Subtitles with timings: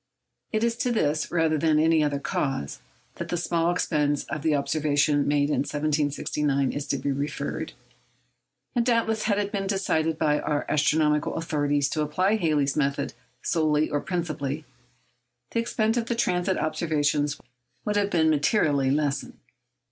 [0.51, 2.79] It is to this, rather than any other cause,
[3.17, 7.73] that the small expense of the observations made in 1769 is to be referred.
[8.75, 13.91] And doubtless had it been decided by our astronomical authorities to apply Halley's method solely
[13.91, 14.65] or principally,
[15.51, 17.39] the expense of the transit observations
[17.85, 19.37] would have been materially lessened.